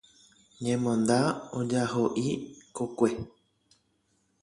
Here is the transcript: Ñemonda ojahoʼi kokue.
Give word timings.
Ñemonda 0.65 1.19
ojahoʼi 1.59 2.25
kokue. 2.75 3.09